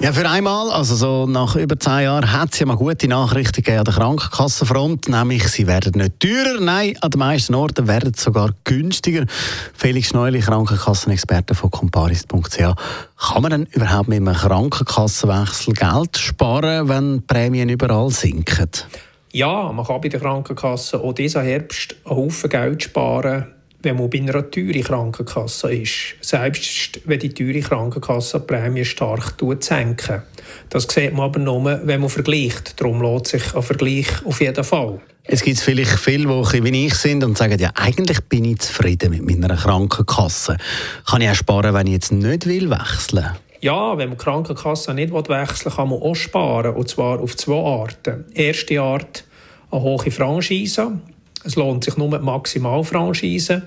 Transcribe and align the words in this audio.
ja, 0.00 0.12
für 0.12 0.28
einmal, 0.28 0.70
also 0.70 0.94
so 0.94 1.26
nach 1.26 1.56
über 1.56 1.78
zehn 1.78 2.04
Jahren, 2.04 2.30
hat 2.32 2.52
es 2.52 2.58
ja 2.58 2.66
mal 2.66 2.76
gute 2.76 3.08
Nachrichten 3.08 3.62
gegeben 3.62 3.78
an 3.78 3.84
der 3.84 3.94
Krankenkassenfront, 3.94 5.08
nämlich 5.08 5.48
sie 5.48 5.66
werden 5.66 6.00
nicht 6.00 6.20
teurer, 6.20 6.60
nein, 6.60 6.96
an 7.00 7.10
den 7.10 7.18
meisten 7.18 7.54
Orten 7.54 7.88
werden 7.88 8.12
sie 8.14 8.22
sogar 8.22 8.50
günstiger. 8.64 9.24
Felix 9.74 10.12
Neuli, 10.12 10.40
Krankenkassenexperte 10.40 11.54
von 11.54 11.70
comparis.ch. 11.70 12.58
Kann 12.58 13.42
man 13.42 13.50
denn 13.50 13.66
überhaupt 13.72 14.08
mit 14.08 14.18
einem 14.18 14.34
Krankenkassenwechsel 14.34 15.72
Geld 15.72 16.16
sparen, 16.18 16.88
wenn 16.88 17.18
die 17.18 17.20
Prämien 17.22 17.68
überall 17.68 18.10
sinken? 18.10 18.70
Ja, 19.32 19.72
man 19.72 19.84
kann 19.84 20.00
bei 20.00 20.08
der 20.08 20.20
Krankenkasse 20.20 21.00
auch 21.00 21.14
diesen 21.14 21.42
Herbst 21.42 21.96
einen 22.04 22.16
Haufen 22.16 22.50
Geld 22.50 22.82
sparen 22.82 23.55
wenn 23.86 23.96
man 23.96 24.10
bei 24.10 24.18
einer 24.18 24.50
teuren 24.50 24.82
Krankenkasse 24.82 25.72
ist. 25.72 26.16
Selbst 26.20 27.00
wenn 27.04 27.20
die 27.20 27.28
teure 27.28 27.60
Krankenkasse 27.60 28.40
die 28.40 28.46
Prämie 28.46 28.84
stark 28.84 29.34
senken. 29.60 30.22
Das 30.68 30.88
sieht 30.90 31.12
man 31.12 31.26
aber 31.26 31.38
nur, 31.38 31.64
wenn 31.84 32.00
man 32.00 32.10
vergleicht. 32.10 32.80
Darum 32.80 33.00
lohnt 33.00 33.28
sich 33.28 33.54
ein 33.54 33.62
Vergleich 33.62 34.08
auf 34.24 34.40
jeden 34.40 34.64
Fall. 34.64 35.00
Es 35.22 35.42
gibt 35.42 35.60
vielleicht 35.60 35.98
viele, 35.98 36.42
die 36.52 36.64
wie 36.64 36.86
ich 36.86 36.94
sind 36.94 37.22
und 37.22 37.38
sagen, 37.38 37.58
ja, 37.60 37.70
eigentlich 37.74 38.20
bin 38.22 38.44
ich 38.44 38.58
zufrieden 38.58 39.24
mit 39.24 39.40
meiner 39.40 39.56
Krankenkasse. 39.56 40.56
Kann 41.08 41.22
ich 41.22 41.30
auch 41.30 41.34
sparen, 41.34 41.72
wenn 41.74 41.86
ich 41.86 41.94
jetzt 41.94 42.12
nicht 42.12 42.46
will 42.46 42.70
wechseln 42.70 43.30
ja, 43.62 43.96
wenn 43.96 44.10
man 44.10 44.18
die 44.18 44.22
Krankenkasse 44.22 44.94
nicht 44.94 45.12
wechseln 45.12 45.28
will, 45.28 45.72
kann 45.72 45.88
man 45.88 46.02
auch 46.02 46.14
sparen. 46.14 46.74
Und 46.74 46.88
zwar 46.88 47.18
auf 47.18 47.36
zwei 47.36 47.56
Arten. 47.56 48.26
Erste 48.34 48.80
Art, 48.80 49.24
eine 49.70 49.80
hohe 49.80 50.10
Franchise. 50.10 51.00
Es 51.46 51.54
lohnt 51.54 51.84
sich 51.84 51.96
nur 51.96 52.10
die 52.10 52.24
Maximalfranchise. 52.24 53.62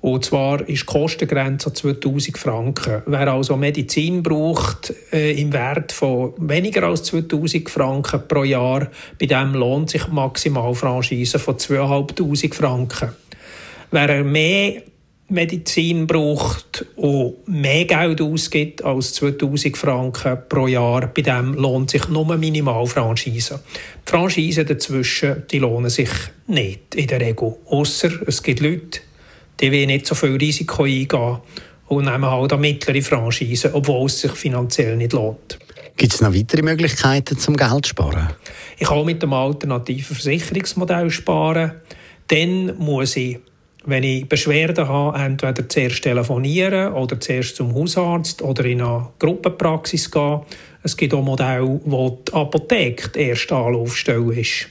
Und 0.00 0.24
zwar 0.24 0.66
ist 0.68 0.82
die 0.82 0.86
Kostengrenze 0.86 1.72
2000 1.72 2.38
Franken. 2.38 3.02
Wer 3.06 3.32
also 3.32 3.56
Medizin 3.56 4.22
braucht 4.22 4.94
äh, 5.12 5.32
im 5.32 5.52
Wert 5.52 5.90
von 5.92 6.34
weniger 6.38 6.84
als 6.84 7.02
2000 7.02 7.68
Franken 7.68 8.22
pro 8.28 8.44
Jahr, 8.44 8.88
bei 9.18 9.26
dem 9.26 9.54
lohnt 9.54 9.90
sich 9.90 10.04
die 10.04 10.12
Maximalfranchise 10.12 11.38
von 11.38 11.58
2500 11.58 12.54
Franken. 12.54 13.10
Wer 13.90 14.22
mehr 14.22 14.82
Medizin 15.30 16.06
braucht 16.06 16.86
und 16.96 17.46
mehr 17.46 17.84
Geld 17.84 18.20
ausgibt 18.20 18.82
als 18.82 19.12
2000 19.14 19.76
Franken 19.76 20.38
pro 20.48 20.66
Jahr, 20.66 21.06
bei 21.08 21.22
dem 21.22 21.54
lohnt 21.54 21.90
sich 21.90 22.08
nur 22.08 22.36
Minimalfranchise. 22.36 23.60
Die 24.06 24.10
Franchisen 24.10 24.66
dazwischen 24.66 25.44
die 25.50 25.58
lohnen 25.58 25.90
sich 25.90 26.10
nicht 26.46 26.94
in 26.94 27.06
der 27.08 27.20
Regel. 27.20 27.56
Außer 27.66 28.10
es 28.26 28.42
gibt 28.42 28.60
Leute, 28.60 29.00
die 29.60 29.86
nicht 29.86 30.06
so 30.06 30.14
viel 30.14 30.36
Risiko 30.36 30.84
eingehen 30.84 31.38
und 31.88 32.04
nehmen 32.04 32.30
halt 32.30 32.52
eine 32.52 32.60
mittlere 32.60 33.02
Franchise, 33.02 33.70
obwohl 33.74 34.06
es 34.06 34.20
sich 34.20 34.32
finanziell 34.32 34.96
nicht 34.96 35.12
lohnt. 35.12 35.58
Gibt 35.96 36.14
es 36.14 36.20
noch 36.20 36.32
weitere 36.32 36.62
Möglichkeiten 36.62 37.36
zum 37.38 37.56
Geld 37.56 37.84
zu 37.84 37.90
sparen? 37.90 38.28
Ich 38.78 38.86
kann 38.86 39.04
mit 39.04 39.22
dem 39.22 39.32
alternativen 39.32 40.14
Versicherungsmodell 40.14 41.10
sparen. 41.10 41.72
Dann 42.28 42.78
muss 42.78 43.16
ich, 43.16 43.40
wenn 43.84 44.02
ich 44.02 44.28
Beschwerden 44.28 44.88
habe, 44.88 45.18
entweder 45.18 45.68
zuerst 45.68 46.02
telefonieren 46.02 46.92
oder 46.92 47.18
zuerst 47.20 47.56
zum 47.56 47.74
Hausarzt 47.74 48.42
oder 48.42 48.64
in 48.64 48.82
eine 48.82 49.08
Gruppenpraxis 49.18 50.10
gehen. 50.10 50.40
Es 50.82 50.96
gibt 50.96 51.14
auch 51.14 51.22
Modelle, 51.22 51.80
wo 51.84 52.18
die 52.26 52.32
Apotheke 52.32 53.08
die 53.10 53.20
erste 53.20 53.56
Anlaufstelle 53.56 54.40
ist. 54.40 54.68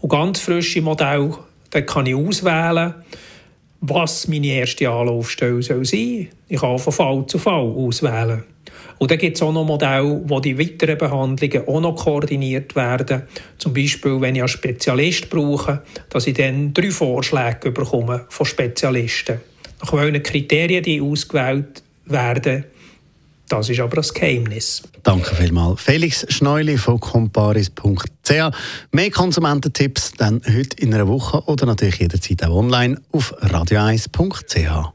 Und 0.00 0.10
ganz 0.10 0.40
frische 0.40 0.82
Modelle, 0.82 1.38
da 1.70 1.80
kann 1.80 2.06
ich 2.06 2.14
auswählen 2.14 2.94
was 3.86 4.28
meine 4.28 4.46
erste 4.46 4.88
Anlaufstelle 4.88 5.62
soll 5.62 5.84
sein 5.84 6.28
Ich 6.48 6.60
kann 6.60 6.78
von 6.78 6.92
Fall 6.92 7.26
zu 7.26 7.38
Fall 7.38 7.60
auswählen. 7.60 8.44
Und 8.98 9.10
dann 9.10 9.18
gibt 9.18 9.36
es 9.36 9.42
auch 9.42 9.52
noch 9.52 9.64
Modelle, 9.64 10.22
wo 10.24 10.40
die 10.40 10.58
weiteren 10.58 10.98
Behandlungen 10.98 11.68
auch 11.68 11.80
noch 11.80 11.96
koordiniert 11.96 12.74
werden. 12.76 13.22
Zum 13.58 13.74
Beispiel, 13.74 14.20
wenn 14.20 14.34
ich 14.34 14.42
einen 14.42 14.48
Spezialist 14.48 15.30
brauche, 15.30 15.82
dass 16.10 16.26
ich 16.26 16.34
dann 16.34 16.72
drei 16.72 16.90
Vorschläge 16.90 17.70
bekomme 17.72 18.26
von 18.28 18.46
Spezialisten. 18.46 19.40
Nach 19.82 19.92
welchen 19.92 20.22
Kriterien 20.22 20.82
die 20.82 21.00
ausgewählt 21.00 21.82
werden, 22.06 22.64
das 23.48 23.68
ist 23.68 23.80
aber 23.80 23.96
das 23.96 24.12
Geheimnis. 24.14 24.82
Danke 25.02 25.34
vielmals. 25.34 25.82
Felix 25.82 26.26
Schneuli 26.30 26.78
von 26.78 26.98
comparis.ch. 26.98 28.30
Mehr 28.92 29.10
Konsumententipps 29.10 30.12
dann 30.16 30.40
heute 30.48 30.76
in 30.78 30.94
einer 30.94 31.06
Woche 31.06 31.42
oder 31.44 31.66
natürlich 31.66 31.98
jederzeit 31.98 32.42
auch 32.44 32.56
online 32.56 33.00
auf 33.12 33.34
radio1.ch. 33.42 34.94